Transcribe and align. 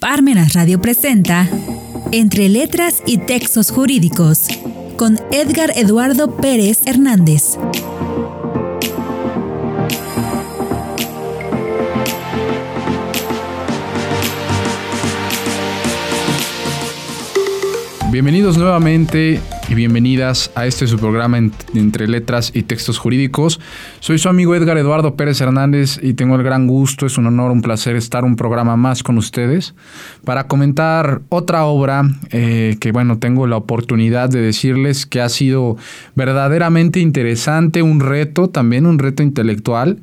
Parmenas 0.00 0.52
Radio 0.52 0.80
presenta 0.80 1.48
Entre 2.12 2.48
Letras 2.48 3.02
y 3.04 3.18
Textos 3.18 3.72
Jurídicos 3.72 4.46
con 4.96 5.18
Edgar 5.32 5.72
Eduardo 5.74 6.36
Pérez 6.36 6.86
Hernández. 6.86 7.58
Bienvenidos 18.12 18.56
nuevamente 18.56 19.40
y 19.68 19.74
bienvenidas 19.74 20.50
a 20.54 20.66
este 20.66 20.86
su 20.86 20.98
programa 20.98 21.38
entre 21.38 22.08
letras 22.08 22.50
y 22.54 22.62
textos 22.62 22.98
jurídicos. 22.98 23.60
Soy 24.00 24.18
su 24.18 24.28
amigo 24.28 24.54
Edgar 24.54 24.78
Eduardo 24.78 25.14
Pérez 25.14 25.40
Hernández 25.40 26.00
y 26.02 26.14
tengo 26.14 26.36
el 26.36 26.42
gran 26.42 26.66
gusto, 26.66 27.06
es 27.06 27.18
un 27.18 27.26
honor, 27.26 27.50
un 27.50 27.60
placer 27.60 27.94
estar 27.96 28.24
un 28.24 28.36
programa 28.36 28.76
más 28.76 29.02
con 29.02 29.18
ustedes 29.18 29.74
para 30.24 30.46
comentar 30.46 31.20
otra 31.28 31.64
obra 31.66 32.02
eh, 32.30 32.76
que 32.80 32.92
bueno, 32.92 33.18
tengo 33.18 33.46
la 33.46 33.56
oportunidad 33.56 34.30
de 34.30 34.40
decirles 34.40 35.06
que 35.06 35.20
ha 35.20 35.28
sido 35.28 35.76
verdaderamente 36.14 37.00
interesante, 37.00 37.82
un 37.82 38.00
reto, 38.00 38.48
también 38.48 38.86
un 38.86 38.98
reto 38.98 39.22
intelectual 39.22 39.98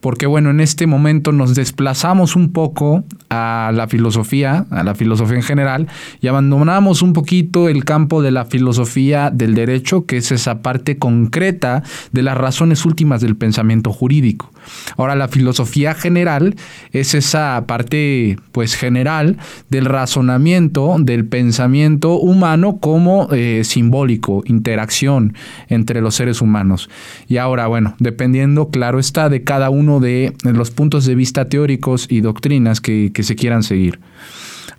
porque 0.00 0.26
bueno, 0.26 0.50
en 0.50 0.60
este 0.60 0.86
momento 0.86 1.32
nos 1.32 1.54
desplazamos 1.54 2.36
un 2.36 2.52
poco 2.52 3.04
a 3.28 3.70
la 3.74 3.88
filosofía, 3.88 4.66
a 4.70 4.82
la 4.82 4.94
filosofía 4.94 5.36
en 5.36 5.42
general, 5.42 5.88
y 6.20 6.28
abandonamos 6.28 7.02
un 7.02 7.12
poquito 7.12 7.68
el 7.68 7.84
campo 7.84 8.22
de 8.22 8.30
la 8.30 8.44
filosofía 8.44 9.30
del 9.30 9.54
derecho, 9.54 10.06
que 10.06 10.16
es 10.18 10.32
esa 10.32 10.62
parte 10.62 10.98
concreta 10.98 11.82
de 12.12 12.22
las 12.22 12.36
razones 12.36 12.84
últimas 12.84 13.20
del 13.20 13.36
pensamiento 13.36 13.92
jurídico. 13.92 14.50
Ahora, 14.96 15.14
la 15.14 15.28
filosofía 15.28 15.94
general 15.94 16.56
es 16.92 17.14
esa 17.14 17.64
parte, 17.66 18.36
pues, 18.52 18.74
general 18.74 19.38
del 19.68 19.84
razonamiento, 19.84 20.96
del 20.98 21.24
pensamiento 21.26 22.18
humano 22.18 22.78
como 22.78 23.28
eh, 23.32 23.62
simbólico, 23.64 24.42
interacción 24.46 25.34
entre 25.68 26.00
los 26.00 26.14
seres 26.14 26.40
humanos. 26.40 26.88
Y 27.28 27.36
ahora, 27.36 27.66
bueno, 27.66 27.94
dependiendo, 27.98 28.70
claro 28.70 28.98
está, 28.98 29.28
de 29.28 29.44
cada 29.44 29.70
uno 29.70 30.00
de 30.00 30.34
los 30.44 30.70
puntos 30.70 31.06
de 31.06 31.14
vista 31.14 31.48
teóricos 31.48 32.06
y 32.08 32.20
doctrinas 32.20 32.80
que, 32.80 33.12
se 33.20 33.36
quieran 33.36 33.62
seguir. 33.62 34.00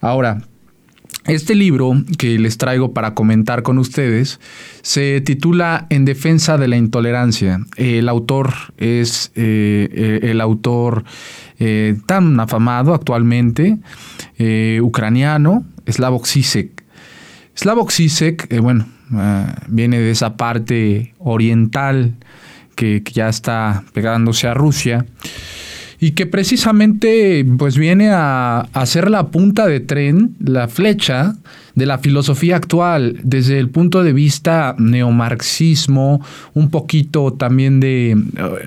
Ahora, 0.02 0.42
este 1.26 1.54
libro 1.54 1.94
que 2.18 2.40
les 2.40 2.58
traigo 2.58 2.94
para 2.94 3.14
comentar 3.14 3.62
con 3.62 3.78
ustedes 3.78 4.40
se 4.82 5.22
titula 5.22 5.86
En 5.90 6.06
defensa 6.06 6.58
de 6.58 6.68
la 6.68 6.78
intolerancia. 6.78 7.60
El 7.76 8.10
autor 8.10 8.54
es 8.78 9.32
eh, 9.36 9.90
eh, 9.92 10.20
el 10.32 10.42
autor 10.42 11.04
eh, 11.60 11.96
tan 12.08 12.40
afamado 12.40 12.94
actualmente, 12.94 13.78
ucraniano, 14.82 15.64
Slavoj 15.88 16.26
Zizek. 16.26 16.84
Slavoj 17.54 17.92
Zizek, 17.92 18.60
bueno, 18.60 18.88
viene 19.68 20.00
de 20.00 20.10
esa 20.10 20.36
parte 20.38 21.14
oriental 21.20 22.16
que, 22.76 23.04
ya 23.14 23.30
está 23.30 23.84
pegándose 23.94 24.48
a 24.48 24.56
Rusia 24.56 25.06
y 26.02 26.12
que 26.12 26.26
precisamente 26.26 27.46
pues 27.60 27.78
viene 27.78 28.10
a, 28.10 28.62
a 28.74 28.86
ser 28.88 29.10
la 29.10 29.30
punta 29.30 29.68
de 29.68 29.80
tren, 29.80 30.36
la 30.40 30.68
flecha 30.68 31.36
de 31.76 31.86
la 31.86 31.98
filosofía 31.98 32.56
actual 32.56 33.20
desde 33.24 33.60
el 33.60 33.70
punto 33.70 34.04
de 34.04 34.14
vista 34.14 34.76
neomarxismo, 34.78 36.22
un 36.54 36.70
poquito 36.70 37.34
también 37.34 37.80
de, 37.80 38.16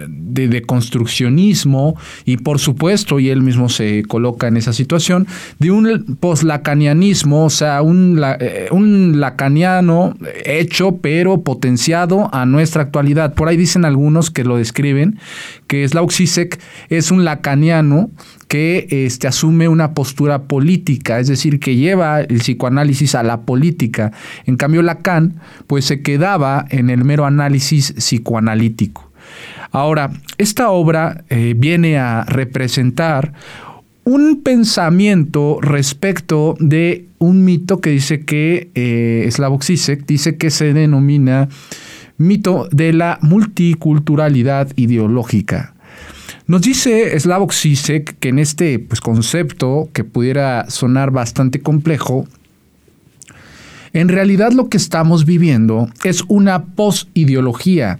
de, 0.08 0.62
construccionismo 0.62 1.96
y 2.24 2.38
por 2.38 2.58
supuesto, 2.58 3.20
y 3.20 3.30
él 3.30 3.42
mismo 3.42 3.68
se 3.68 4.02
coloca 4.04 4.48
en 4.48 4.56
esa 4.56 4.72
situación, 4.72 5.26
de 5.58 5.70
un 5.70 6.16
poslacanianismo, 6.20 7.44
o 7.44 7.50
sea, 7.50 7.82
un, 7.82 8.20
eh, 8.40 8.68
un 8.70 9.20
lacaniano 9.20 10.16
hecho 10.44 10.96
pero 11.00 11.42
potenciado 11.42 12.30
a 12.32 12.46
nuestra 12.46 12.82
actualidad. 12.82 13.34
Por 13.34 13.48
ahí 13.48 13.56
dicen 13.56 13.84
algunos 13.84 14.30
que 14.30 14.44
lo 14.44 14.56
describen, 14.56 15.18
que 15.66 15.86
Slavoj 15.86 16.12
Zizek 16.12 16.60
es 16.88 17.10
un 17.10 17.24
lacaniano 17.24 18.10
que 18.48 18.86
este, 18.90 19.26
asume 19.26 19.66
una 19.66 19.94
postura 19.94 20.44
política, 20.44 21.18
es 21.18 21.26
decir, 21.26 21.58
que 21.58 21.74
lleva 21.74 22.20
el 22.20 22.38
psicoanálisis 22.38 22.93
a 23.14 23.22
la 23.22 23.42
política. 23.42 24.12
En 24.46 24.56
cambio, 24.56 24.82
Lacan, 24.82 25.40
pues 25.66 25.84
se 25.84 26.02
quedaba 26.02 26.64
en 26.70 26.90
el 26.90 27.04
mero 27.04 27.26
análisis 27.26 27.92
psicoanalítico. 27.92 29.10
Ahora, 29.70 30.10
esta 30.38 30.70
obra 30.70 31.24
eh, 31.28 31.54
viene 31.56 31.98
a 31.98 32.24
representar 32.24 33.32
un 34.04 34.42
pensamiento 34.42 35.58
respecto 35.60 36.54
de 36.60 37.06
un 37.18 37.44
mito 37.44 37.80
que 37.80 37.90
dice 37.90 38.20
que 38.20 38.70
eh, 38.74 39.28
Slavoj 39.30 39.64
Zizek 39.64 40.06
dice 40.06 40.36
que 40.36 40.50
se 40.50 40.74
denomina 40.74 41.48
mito 42.18 42.68
de 42.70 42.92
la 42.92 43.18
multiculturalidad 43.22 44.70
ideológica. 44.76 45.74
Nos 46.46 46.62
dice 46.62 47.18
Slavoj 47.18 47.52
Zizek 47.52 48.18
que 48.18 48.28
en 48.28 48.38
este 48.38 48.78
pues, 48.78 49.00
concepto, 49.00 49.88
que 49.92 50.04
pudiera 50.04 50.68
sonar 50.68 51.10
bastante 51.10 51.60
complejo, 51.60 52.26
en 53.94 54.08
realidad 54.08 54.52
lo 54.52 54.68
que 54.68 54.76
estamos 54.76 55.24
viviendo 55.24 55.88
es 56.02 56.22
una 56.28 56.64
posideología. 56.64 57.98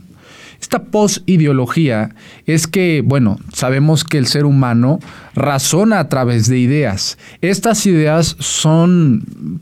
Esta 0.60 0.82
posideología 0.82 2.14
es 2.46 2.66
que, 2.66 3.02
bueno, 3.04 3.38
sabemos 3.52 4.02
que 4.02 4.18
el 4.18 4.26
ser 4.26 4.44
humano 4.44 4.98
razona 5.34 6.00
a 6.00 6.08
través 6.08 6.48
de 6.48 6.58
ideas. 6.58 7.16
Estas 7.40 7.86
ideas 7.86 8.36
son 8.38 9.60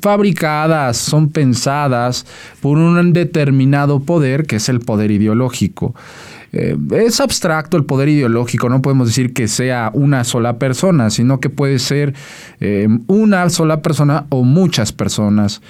fabricadas, 0.00 0.96
son 0.96 1.28
pensadas 1.30 2.26
por 2.60 2.78
un 2.78 3.12
determinado 3.12 4.00
poder 4.00 4.46
que 4.46 4.56
es 4.56 4.68
el 4.68 4.80
poder 4.80 5.10
ideológico. 5.10 5.94
Eh, 6.52 6.76
es 6.92 7.20
abstracto 7.20 7.76
el 7.76 7.84
poder 7.84 8.08
ideológico, 8.08 8.70
no 8.70 8.80
podemos 8.80 9.08
decir 9.08 9.34
que 9.34 9.48
sea 9.48 9.90
una 9.92 10.22
sola 10.24 10.58
persona, 10.58 11.10
sino 11.10 11.40
que 11.40 11.50
puede 11.50 11.78
ser 11.78 12.14
eh, 12.60 12.88
una 13.06 13.50
sola 13.50 13.82
persona 13.82 14.24
o 14.30 14.44
muchas 14.44 14.92
personas. 14.92 15.60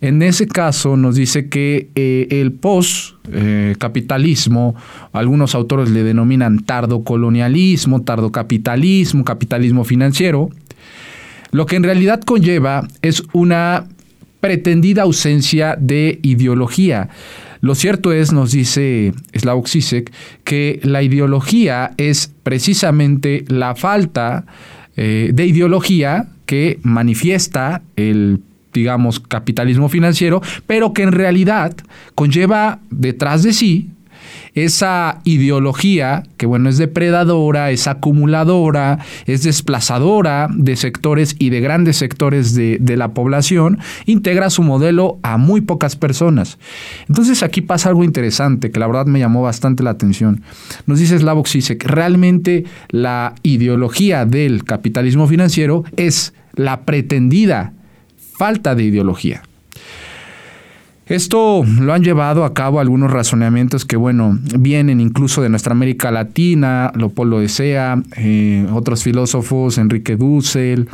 En 0.00 0.22
ese 0.22 0.46
caso 0.46 0.96
nos 0.96 1.16
dice 1.16 1.48
que 1.48 1.90
eh, 1.96 2.28
el 2.30 2.52
post-capitalismo, 2.52 4.76
algunos 5.12 5.56
autores 5.56 5.90
le 5.90 6.04
denominan 6.04 6.60
tardo-colonialismo, 6.60 8.02
tardo-capitalismo, 8.02 9.24
capitalismo 9.24 9.82
financiero, 9.84 10.50
lo 11.50 11.66
que 11.66 11.74
en 11.76 11.82
realidad 11.82 12.20
conlleva 12.20 12.86
es 13.02 13.24
una 13.32 13.86
pretendida 14.40 15.02
ausencia 15.02 15.76
de 15.78 16.18
ideología. 16.22 17.08
Lo 17.60 17.74
cierto 17.74 18.12
es, 18.12 18.32
nos 18.32 18.52
dice 18.52 19.12
Slavoj 19.34 19.68
Zizek, 19.68 20.12
que 20.44 20.80
la 20.82 21.02
ideología 21.02 21.92
es 21.96 22.32
precisamente 22.42 23.44
la 23.48 23.74
falta 23.74 24.46
eh, 24.96 25.30
de 25.32 25.46
ideología 25.46 26.28
que 26.46 26.78
manifiesta 26.82 27.82
el 27.96 28.40
digamos, 28.72 29.18
capitalismo 29.18 29.88
financiero, 29.88 30.40
pero 30.66 30.92
que 30.92 31.02
en 31.02 31.12
realidad 31.12 31.74
conlleva 32.14 32.80
detrás 32.90 33.42
de 33.42 33.52
sí 33.52 33.90
esa 34.64 35.20
ideología 35.24 36.22
que, 36.36 36.46
bueno, 36.46 36.68
es 36.68 36.78
depredadora, 36.78 37.70
es 37.70 37.86
acumuladora, 37.86 38.98
es 39.26 39.42
desplazadora 39.42 40.48
de 40.52 40.76
sectores 40.76 41.36
y 41.38 41.50
de 41.50 41.60
grandes 41.60 41.96
sectores 41.96 42.54
de, 42.54 42.78
la 42.96 43.14
población, 43.14 43.78
integra 44.06 44.50
su 44.50 44.62
modelo 44.62 45.18
a 45.22 45.36
muy 45.36 45.60
pocas 45.60 45.96
personas. 45.96 46.58
Entonces 47.08 47.42
aquí 47.42 47.60
pasa 47.60 47.88
algo 47.88 48.04
interesante 48.04 48.70
que 48.70 48.80
la 48.80 48.86
verdad 48.86 49.06
me 49.06 49.18
llamó 49.20 49.42
bastante 49.42 49.82
la 49.82 49.90
atención. 49.90 50.42
Nos 50.86 50.98
dice 50.98 51.18
Slavoj 51.18 51.46
Zizek, 51.46 51.84
realmente 51.84 52.64
la 52.88 53.34
ideología 53.42 54.24
del 54.24 54.64
capitalismo 54.64 55.26
financiero 55.26 55.84
es 55.96 56.34
la 56.54 56.80
pretendida 56.82 57.72
falta 58.16 58.74
de 58.74 58.84
ideología. 58.84 59.42
Esto 61.08 61.64
lo 61.64 61.94
han 61.94 62.04
llevado 62.04 62.44
a 62.44 62.52
cabo 62.52 62.80
algunos 62.80 63.10
razonamientos 63.10 63.86
que, 63.86 63.96
bueno, 63.96 64.38
vienen 64.58 65.00
incluso 65.00 65.40
de 65.40 65.48
nuestra 65.48 65.72
América 65.72 66.10
Latina, 66.10 66.92
Leopoldo 66.94 67.40
de 67.40 67.48
Sea, 67.48 68.02
eh, 68.16 68.66
otros 68.72 69.02
filósofos, 69.02 69.78
Enrique 69.78 70.16
Dussel, 70.16 70.88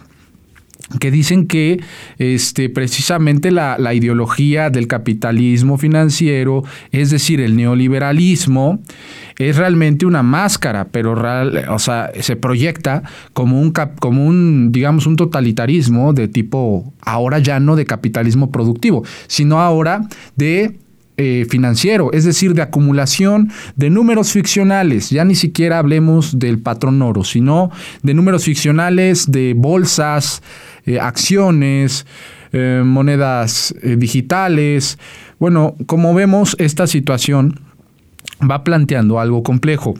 que 1.00 1.10
dicen 1.10 1.46
que 1.46 1.80
este, 2.18 2.68
precisamente 2.68 3.50
la, 3.50 3.76
la, 3.78 3.94
ideología 3.94 4.70
del 4.70 4.86
capitalismo 4.86 5.78
financiero, 5.78 6.62
es 6.92 7.10
decir, 7.10 7.40
el 7.40 7.56
neoliberalismo, 7.56 8.80
es 9.38 9.56
realmente 9.56 10.06
una 10.06 10.22
máscara, 10.22 10.88
pero 10.90 11.14
real, 11.14 11.64
o 11.68 11.78
sea, 11.78 12.10
se 12.20 12.36
proyecta 12.36 13.02
como 13.32 13.60
un, 13.60 13.72
como 13.72 14.26
un, 14.26 14.70
digamos, 14.72 15.06
un 15.06 15.16
totalitarismo 15.16 16.12
de 16.12 16.28
tipo, 16.28 16.92
ahora 17.00 17.38
ya 17.38 17.58
no 17.60 17.76
de 17.76 17.84
capitalismo 17.86 18.52
productivo, 18.52 19.04
sino 19.26 19.60
ahora 19.60 20.06
de 20.36 20.78
eh, 21.16 21.46
financiero, 21.48 22.12
es 22.12 22.24
decir, 22.24 22.54
de 22.54 22.62
acumulación 22.62 23.52
de 23.76 23.88
números 23.88 24.32
ficcionales. 24.32 25.10
Ya 25.10 25.24
ni 25.24 25.36
siquiera 25.36 25.78
hablemos 25.78 26.40
del 26.40 26.58
patrón 26.58 27.00
oro, 27.02 27.22
sino 27.22 27.70
de 28.02 28.14
números 28.14 28.44
ficcionales 28.44 29.30
de 29.30 29.54
bolsas, 29.56 30.42
eh, 30.86 30.98
acciones, 30.98 32.04
eh, 32.52 32.82
monedas 32.84 33.74
digitales. 33.96 34.98
Bueno, 35.38 35.76
como 35.86 36.14
vemos, 36.14 36.56
esta 36.58 36.88
situación 36.88 37.60
va 38.42 38.64
planteando 38.64 39.20
algo 39.20 39.44
complejo. 39.44 39.94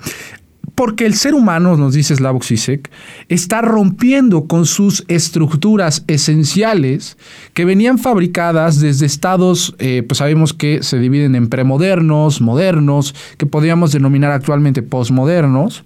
Porque 0.74 1.06
el 1.06 1.14
ser 1.14 1.34
humano, 1.34 1.76
nos 1.76 1.94
dice 1.94 2.16
Slavoj 2.16 2.42
Zizek, 2.42 2.90
está 3.28 3.62
rompiendo 3.62 4.46
con 4.46 4.66
sus 4.66 5.04
estructuras 5.06 6.04
esenciales 6.08 7.16
que 7.52 7.64
venían 7.64 7.98
fabricadas 7.98 8.80
desde 8.80 9.06
estados, 9.06 9.76
eh, 9.78 10.02
pues 10.06 10.18
sabemos 10.18 10.52
que 10.52 10.82
se 10.82 10.98
dividen 10.98 11.36
en 11.36 11.48
premodernos, 11.48 12.40
modernos, 12.40 13.14
que 13.38 13.46
podríamos 13.46 13.92
denominar 13.92 14.32
actualmente 14.32 14.82
posmodernos, 14.82 15.84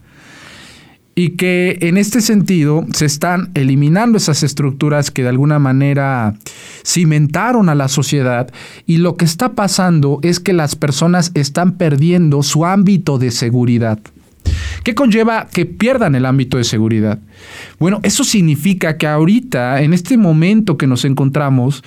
y 1.18 1.30
que 1.30 1.78
en 1.80 1.96
este 1.96 2.20
sentido 2.20 2.86
se 2.92 3.04
están 3.04 3.50
eliminando 3.54 4.18
esas 4.18 4.44
estructuras 4.44 5.10
que 5.10 5.22
de 5.22 5.28
alguna 5.28 5.58
manera 5.58 6.36
cimentaron 6.86 7.68
a 7.68 7.74
la 7.74 7.88
sociedad 7.88 8.52
y 8.86 8.98
lo 8.98 9.16
que 9.16 9.24
está 9.24 9.54
pasando 9.54 10.20
es 10.22 10.38
que 10.38 10.52
las 10.52 10.76
personas 10.76 11.32
están 11.34 11.72
perdiendo 11.72 12.44
su 12.44 12.64
ámbito 12.64 13.18
de 13.18 13.32
seguridad. 13.32 13.98
¿Qué 14.84 14.94
conlleva 14.94 15.48
que 15.52 15.66
pierdan 15.66 16.14
el 16.14 16.26
ámbito 16.26 16.56
de 16.56 16.64
seguridad? 16.64 17.18
Bueno, 17.78 18.00
eso 18.02 18.24
significa 18.24 18.96
que 18.96 19.06
ahorita, 19.06 19.82
en 19.82 19.92
este 19.92 20.16
momento 20.16 20.76
que 20.76 20.86
nos 20.86 21.04
encontramos, 21.04 21.82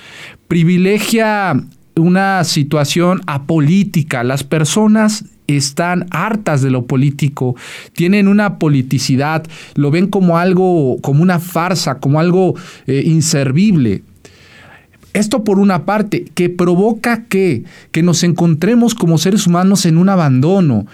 privilegia 0.48 1.56
una 1.96 2.44
situación 2.44 3.20
apolítica. 3.26 4.24
Las 4.24 4.44
personas 4.44 5.24
están 5.46 6.06
hartas 6.10 6.62
de 6.62 6.70
lo 6.70 6.86
político, 6.86 7.56
tienen 7.92 8.28
una 8.28 8.58
politicidad, 8.58 9.44
lo 9.74 9.90
ven 9.90 10.06
como 10.06 10.38
algo, 10.38 10.98
como 11.02 11.22
una 11.22 11.38
farsa, 11.38 11.98
como 11.98 12.20
algo 12.20 12.54
eh, 12.86 13.02
inservible. 13.04 14.02
Esto 15.12 15.44
por 15.44 15.58
una 15.58 15.84
parte, 15.84 16.24
que 16.34 16.48
provoca 16.48 17.24
que, 17.24 17.64
que 17.90 18.02
nos 18.02 18.22
encontremos 18.22 18.94
como 18.94 19.18
seres 19.18 19.46
humanos 19.46 19.84
en 19.84 19.98
un 19.98 20.08
abandono. 20.08 20.86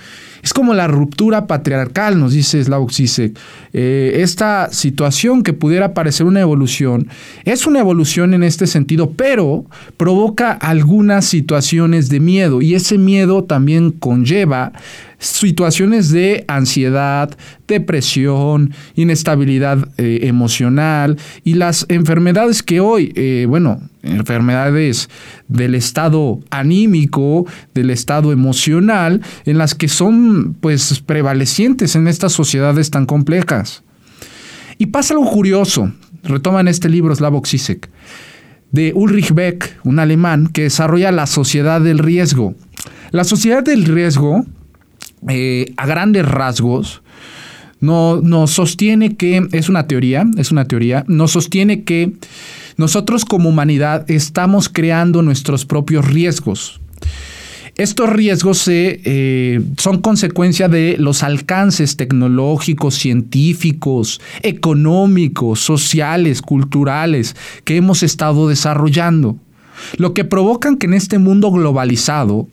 Es 0.43 0.52
como 0.52 0.75
la 0.75 0.87
ruptura 0.87 1.46
patriarcal, 1.46 2.19
nos 2.19 2.32
dice 2.32 2.62
Slavoj 2.62 2.93
Zizek. 2.93 3.38
Eh, 3.73 4.20
esta 4.23 4.70
situación 4.73 5.43
que 5.43 5.52
pudiera 5.52 5.94
parecer 5.94 6.26
una 6.26 6.40
evolución, 6.40 7.08
es 7.44 7.67
una 7.67 7.81
evolución 7.81 8.35
en 8.35 8.43
este 8.43 8.67
sentido, 8.67 9.12
pero 9.12 9.64
provoca 9.96 10.52
algunas 10.52 11.25
situaciones 11.25 12.08
de 12.08 12.20
miedo 12.20 12.62
y 12.62 12.75
ese 12.75 12.99
miedo 12.99 13.44
también 13.44 13.90
conlleva 13.90 14.73
situaciones 15.19 16.11
de 16.11 16.44
ansiedad, 16.46 17.37
depresión, 17.67 18.73
inestabilidad 18.94 19.88
eh, 19.99 20.20
emocional 20.23 21.19
y 21.44 21.55
las 21.55 21.87
enfermedades 21.88 22.62
que 22.62 22.81
hoy, 22.81 23.12
eh, 23.17 23.46
bueno, 23.49 23.81
enfermedades 24.02 25.11
del 25.49 25.75
estado 25.75 26.40
anímico, 26.50 27.46
del 27.75 27.90
estado 27.90 28.32
emocional, 28.32 29.20
en 29.44 29.58
las 29.58 29.75
que 29.75 29.88
son 29.88 30.38
pues 30.61 31.00
prevalecientes 31.00 31.96
en 31.96 32.08
estas 32.08 32.32
sociedades 32.32 32.90
tan 32.90 33.06
complejas. 33.06 33.82
Y 34.79 34.87
pasa 34.87 35.14
algo 35.14 35.31
curioso, 35.31 35.93
retoma 36.23 36.61
en 36.61 36.69
este 36.69 36.88
libro 36.88 37.14
Slavoj 37.14 37.46
Zizek, 37.46 37.88
de 38.70 38.93
Ulrich 38.94 39.32
Beck, 39.32 39.79
un 39.85 39.99
alemán, 39.99 40.49
que 40.49 40.62
desarrolla 40.62 41.11
la 41.11 41.26
sociedad 41.26 41.81
del 41.81 41.99
riesgo. 41.99 42.55
La 43.11 43.25
sociedad 43.25 43.62
del 43.62 43.85
riesgo 43.85 44.44
eh, 45.29 45.73
a 45.76 45.87
grandes 45.87 46.26
rasgos, 46.26 47.02
nos 47.81 48.23
no 48.23 48.46
sostiene 48.46 49.17
que, 49.17 49.46
es 49.52 49.69
una 49.69 49.87
teoría, 49.87 50.26
es 50.37 50.50
una 50.50 50.67
teoría, 50.67 51.05
nos 51.06 51.32
sostiene 51.32 51.85
que 51.85 52.12
nosotros 52.76 53.25
como 53.25 53.49
humanidad 53.49 54.08
estamos 54.11 54.69
creando 54.69 55.23
nuestros 55.23 55.64
propios 55.64 56.06
riesgos. 56.06 56.81
Estos 57.79 58.11
riesgos 58.11 58.67
eh, 58.67 59.63
son 59.79 60.01
consecuencia 60.01 60.69
de 60.69 60.97
los 60.99 61.23
alcances 61.23 61.97
tecnológicos, 61.97 62.97
científicos, 62.97 64.21
económicos, 64.43 65.61
sociales, 65.61 66.43
culturales 66.43 67.37
que 67.63 67.77
hemos 67.77 68.03
estado 68.03 68.49
desarrollando. 68.49 69.37
Lo 69.97 70.13
que 70.13 70.25
provocan 70.25 70.77
que 70.77 70.87
en 70.87 70.95
este 70.95 71.19
mundo 71.19 71.53
globalizado 71.53 72.49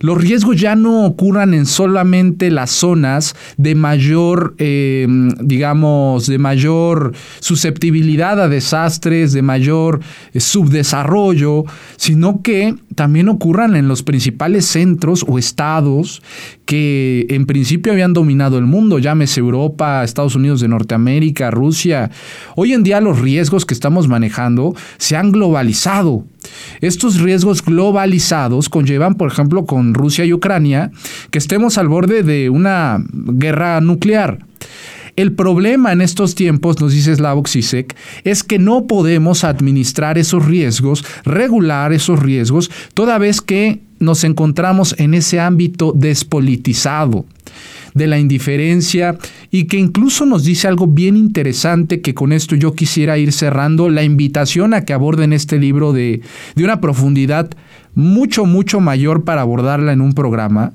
los 0.00 0.18
riesgos 0.18 0.60
ya 0.60 0.76
no 0.76 1.04
ocurran 1.04 1.54
en 1.54 1.66
solamente 1.66 2.50
las 2.50 2.70
zonas 2.70 3.34
de 3.56 3.74
mayor, 3.74 4.54
em, 4.58 5.30
digamos, 5.40 6.26
de 6.26 6.38
mayor 6.38 7.12
susceptibilidad 7.40 8.40
a 8.40 8.48
desastres, 8.48 9.32
de 9.32 9.42
mayor 9.42 10.00
eh, 10.32 10.40
subdesarrollo, 10.40 11.64
sino 11.96 12.42
que 12.42 12.74
también 12.94 13.28
ocurran 13.28 13.76
en 13.76 13.88
los 13.88 14.02
principales 14.02 14.66
centros 14.66 15.24
o 15.26 15.38
estados 15.38 16.22
que 16.68 17.24
en 17.30 17.46
principio 17.46 17.92
habían 17.92 18.12
dominado 18.12 18.58
el 18.58 18.66
mundo, 18.66 18.98
llámese 18.98 19.40
Europa, 19.40 20.04
Estados 20.04 20.36
Unidos 20.36 20.60
de 20.60 20.68
Norteamérica, 20.68 21.50
Rusia. 21.50 22.10
Hoy 22.56 22.74
en 22.74 22.82
día 22.82 23.00
los 23.00 23.20
riesgos 23.20 23.64
que 23.64 23.72
estamos 23.72 24.06
manejando 24.06 24.74
se 24.98 25.16
han 25.16 25.32
globalizado. 25.32 26.26
Estos 26.82 27.20
riesgos 27.20 27.64
globalizados 27.64 28.68
conllevan, 28.68 29.14
por 29.14 29.32
ejemplo, 29.32 29.64
con 29.64 29.94
Rusia 29.94 30.26
y 30.26 30.34
Ucrania, 30.34 30.90
que 31.30 31.38
estemos 31.38 31.78
al 31.78 31.88
borde 31.88 32.22
de 32.22 32.50
una 32.50 33.02
guerra 33.12 33.80
nuclear. 33.80 34.47
El 35.18 35.32
problema 35.32 35.90
en 35.90 36.00
estos 36.00 36.36
tiempos, 36.36 36.80
nos 36.80 36.92
dice 36.92 37.12
Slavoj 37.12 37.48
Zizek, 37.48 37.96
es 38.22 38.44
que 38.44 38.60
no 38.60 38.86
podemos 38.86 39.42
administrar 39.42 40.16
esos 40.16 40.46
riesgos, 40.46 41.04
regular 41.24 41.92
esos 41.92 42.20
riesgos, 42.20 42.70
toda 42.94 43.18
vez 43.18 43.40
que 43.40 43.80
nos 43.98 44.22
encontramos 44.22 44.94
en 44.96 45.14
ese 45.14 45.40
ámbito 45.40 45.92
despolitizado 45.92 47.26
de 47.94 48.06
la 48.06 48.20
indiferencia 48.20 49.18
y 49.50 49.64
que 49.64 49.78
incluso 49.78 50.24
nos 50.24 50.44
dice 50.44 50.68
algo 50.68 50.86
bien 50.86 51.16
interesante 51.16 52.00
que 52.00 52.14
con 52.14 52.32
esto 52.32 52.54
yo 52.54 52.74
quisiera 52.74 53.18
ir 53.18 53.32
cerrando, 53.32 53.88
la 53.88 54.04
invitación 54.04 54.72
a 54.72 54.84
que 54.84 54.92
aborden 54.92 55.32
este 55.32 55.58
libro 55.58 55.92
de, 55.92 56.20
de 56.54 56.62
una 56.62 56.80
profundidad 56.80 57.50
mucho, 57.96 58.46
mucho 58.46 58.78
mayor 58.78 59.24
para 59.24 59.40
abordarla 59.40 59.92
en 59.92 60.00
un 60.00 60.12
programa. 60.12 60.74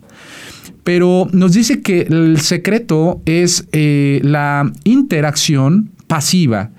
Pero 0.84 1.28
nos 1.32 1.54
dice 1.54 1.82
que 1.82 2.02
el 2.02 2.40
secreto 2.42 3.22
es 3.26 3.68
eh, 3.72 4.20
la 4.24 4.72
interacción 4.84 5.92
pasiva. 6.08 6.72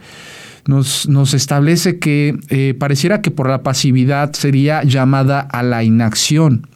Nos, 0.67 1.09
nos, 1.09 1.35
establece 1.35 1.99
que 1.99 2.39
eh, 2.49 2.75
pareciera 2.79 3.21
que 3.21 3.31
por 3.31 3.49
la 3.49 3.63
pasividad 3.63 4.33
sería 4.33 4.83
llamada 4.83 5.41
a 5.41 5.63
la 5.63 5.85
inacción. 5.85 6.67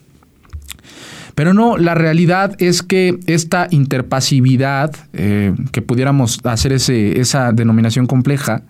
Pero 1.39 1.53
no, 1.53 1.77
la 1.77 1.95
realidad 1.95 2.55
es 2.59 2.83
que 2.83 3.17
esta 3.25 3.69
interpasividad, 3.71 4.93
eh, 5.13 5.55
que 5.71 5.81
pudiéramos 5.81 6.39
hacer 6.43 6.73
ese, 6.73 7.21
esa 7.21 7.53
denominación 7.53 8.07
compleja, 8.07 8.63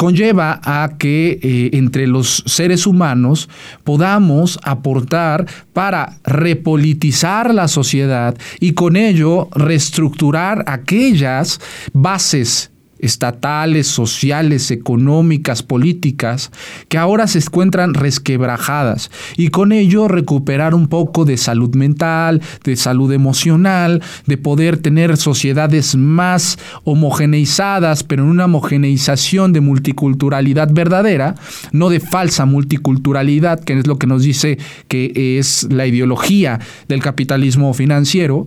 conlleva 0.00 0.62
a 0.64 0.96
que 0.96 1.38
eh, 1.42 1.76
entre 1.76 2.06
los 2.06 2.42
seres 2.46 2.86
humanos 2.86 3.50
podamos 3.84 4.58
aportar 4.62 5.44
para 5.74 6.16
repolitizar 6.24 7.52
la 7.52 7.68
sociedad 7.68 8.34
y 8.60 8.72
con 8.72 8.96
ello 8.96 9.50
reestructurar 9.54 10.64
aquellas 10.66 11.60
bases 11.92 12.69
estatales, 13.02 13.86
sociales, 13.86 14.70
económicas, 14.70 15.62
políticas, 15.62 16.50
que 16.88 16.98
ahora 16.98 17.26
se 17.26 17.38
encuentran 17.38 17.94
resquebrajadas. 17.94 19.10
Y 19.36 19.48
con 19.48 19.72
ello 19.72 20.08
recuperar 20.08 20.74
un 20.74 20.88
poco 20.88 21.24
de 21.24 21.36
salud 21.36 21.74
mental, 21.74 22.42
de 22.64 22.76
salud 22.76 23.12
emocional, 23.12 24.02
de 24.26 24.36
poder 24.36 24.76
tener 24.78 25.16
sociedades 25.16 25.96
más 25.96 26.58
homogeneizadas, 26.84 28.04
pero 28.04 28.22
en 28.22 28.30
una 28.30 28.46
homogeneización 28.46 29.52
de 29.52 29.60
multiculturalidad 29.60 30.68
verdadera, 30.72 31.34
no 31.72 31.88
de 31.88 32.00
falsa 32.00 32.44
multiculturalidad, 32.44 33.60
que 33.60 33.78
es 33.78 33.86
lo 33.86 33.98
que 33.98 34.06
nos 34.06 34.22
dice 34.22 34.58
que 34.88 35.38
es 35.38 35.66
la 35.70 35.86
ideología 35.86 36.60
del 36.88 37.02
capitalismo 37.02 37.72
financiero, 37.74 38.46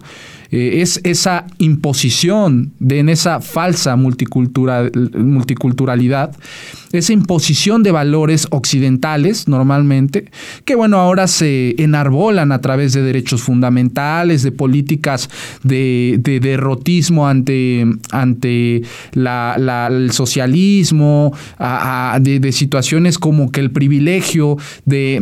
eh, 0.53 0.81
es 0.83 1.01
esa 1.03 1.47
imposición 1.57 2.73
de 2.77 2.99
en 2.99 3.09
esa 3.09 3.41
falsa 3.41 3.95
multiculturalidad, 3.95 6.35
esa 6.93 7.11
imposición 7.11 7.81
de 7.81 7.91
valores 7.91 8.47
occidentales 8.51 9.47
normalmente, 9.47 10.31
que 10.63 10.75
bueno, 10.75 10.97
ahora 10.97 11.27
se 11.27 11.75
enarbolan 11.81 12.51
a 12.51 12.61
través 12.61 12.93
de 12.93 13.01
derechos 13.01 13.41
fundamentales, 13.41 14.43
de 14.43 14.51
políticas 14.51 15.29
de, 15.63 16.19
derrotismo 16.41 17.27
ante, 17.27 17.85
ante 18.11 18.83
el 19.15 20.11
socialismo, 20.11 21.33
de, 22.21 22.51
situaciones 22.51 23.17
como 23.17 23.51
que 23.51 23.59
el 23.59 23.71
privilegio 23.71 24.57
de, 24.85 25.17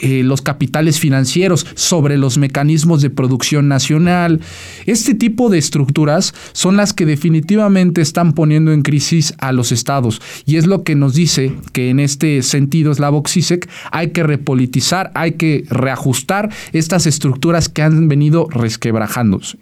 eh, 0.00 0.22
los 0.22 0.42
capitales 0.42 1.00
financieros 1.00 1.66
sobre 1.74 2.16
los 2.16 2.38
mecanismos 2.38 3.02
de 3.02 3.10
producción 3.10 3.66
nacional. 3.66 4.40
Este 4.86 5.14
tipo 5.14 5.50
de 5.50 5.58
estructuras 5.58 6.34
son 6.52 6.76
las 6.76 6.92
que 6.92 7.04
definitivamente 7.04 8.00
están 8.00 8.32
poniendo 8.32 8.72
en 8.72 8.82
crisis 8.82 9.34
a 9.38 9.50
los 9.50 9.72
estados 9.72 10.22
y 10.46 10.56
es 10.56 10.66
lo 10.66 10.83
que 10.84 10.94
nos 10.94 11.14
dice 11.14 11.52
que 11.72 11.90
en 11.90 11.98
este 11.98 12.42
sentido 12.42 12.94
Slavoj 12.94 13.28
Zizek 13.28 13.68
hay 13.90 14.10
que 14.10 14.22
repolitizar, 14.22 15.10
hay 15.14 15.32
que 15.32 15.64
reajustar 15.68 16.50
estas 16.72 17.06
estructuras 17.06 17.68
que 17.68 17.82
han 17.82 18.08
venido 18.08 18.46
resquebrajándose. 18.50 19.58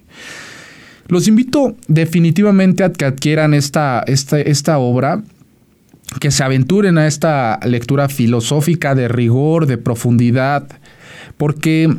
Los 1.07 1.27
invito 1.27 1.75
definitivamente 1.87 2.83
a 2.83 2.91
que 2.91 3.05
adquieran 3.05 3.53
esta, 3.53 4.03
esta, 4.07 4.39
esta 4.39 4.77
obra 4.77 5.23
que 6.19 6.31
se 6.31 6.43
aventuren 6.43 6.97
a 6.97 7.07
esta 7.07 7.59
lectura 7.65 8.07
filosófica 8.09 8.95
de 8.95 9.07
rigor, 9.07 9.65
de 9.65 9.77
profundidad, 9.77 10.67
porque 11.37 11.93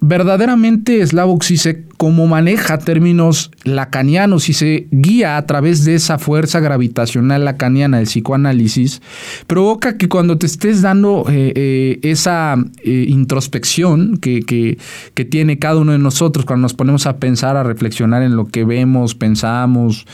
verdaderamente 0.00 1.06
Slavoj 1.06 1.44
Zizek 1.44 1.91
como 2.02 2.26
maneja 2.26 2.78
términos 2.78 3.52
lacanianos 3.62 4.48
y 4.48 4.54
se 4.54 4.88
guía 4.90 5.36
a 5.36 5.46
través 5.46 5.84
de 5.84 5.94
esa 5.94 6.18
fuerza 6.18 6.58
gravitacional 6.58 7.44
lacaniana 7.44 7.98
del 7.98 8.08
psicoanálisis, 8.08 9.00
provoca 9.46 9.96
que 9.96 10.08
cuando 10.08 10.36
te 10.36 10.46
estés 10.46 10.82
dando 10.82 11.24
eh, 11.28 11.52
eh, 11.54 12.00
esa 12.02 12.56
eh, 12.82 13.04
introspección 13.06 14.16
que, 14.16 14.40
que, 14.40 15.24
tiene 15.24 15.60
cada 15.60 15.76
uno 15.76 15.92
de 15.92 16.00
nosotros 16.00 16.44
cuando 16.44 16.62
nos 16.62 16.74
ponemos 16.74 17.06
a 17.06 17.18
pensar, 17.18 17.56
a 17.56 17.62
reflexionar 17.62 18.24
en 18.24 18.34
lo 18.34 18.46
que 18.46 18.64
vemos, 18.64 19.14
pensamos 19.14 20.04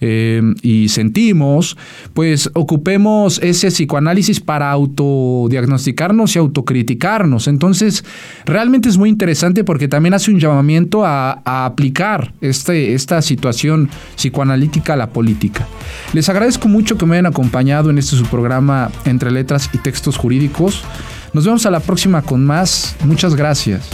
y 0.00 0.88
sentimos, 0.88 1.76
pues 2.14 2.50
ocupemos 2.54 3.40
ese 3.42 3.68
psicoanálisis 3.68 4.40
para 4.40 4.70
autodiagnosticarnos 4.70 6.36
y 6.36 6.38
autocriticarnos. 6.38 7.48
Entonces, 7.48 8.04
realmente 8.44 8.88
es 8.88 8.96
muy 8.96 9.08
interesante 9.08 9.64
porque 9.64 9.88
también 9.88 10.14
hace 10.14 10.30
un 10.30 10.38
llamamiento 10.38 11.04
a 11.44 11.64
aplicar 11.64 12.32
este, 12.40 12.94
esta 12.94 13.22
situación 13.22 13.88
psicoanalítica 14.16 14.94
a 14.94 14.96
la 14.96 15.10
política. 15.10 15.66
Les 16.12 16.28
agradezco 16.28 16.68
mucho 16.68 16.98
que 16.98 17.06
me 17.06 17.16
hayan 17.16 17.26
acompañado 17.26 17.90
en 17.90 17.98
este 17.98 18.16
su 18.16 18.26
programa 18.26 18.90
Entre 19.04 19.30
Letras 19.30 19.70
y 19.72 19.78
Textos 19.78 20.16
Jurídicos. 20.16 20.84
Nos 21.32 21.44
vemos 21.44 21.64
a 21.64 21.70
la 21.70 21.80
próxima 21.80 22.22
con 22.22 22.44
más. 22.44 22.96
Muchas 23.04 23.34
gracias. 23.34 23.88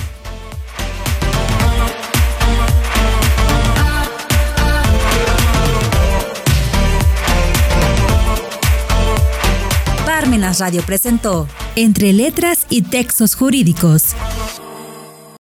Parmenas 10.05 10.59
Radio 10.59 10.83
presentó 10.83 11.49
Entre 11.77 12.13
Letras 12.13 12.67
y 12.69 12.83
Textos 12.83 13.35
Jurídicos 13.35 14.15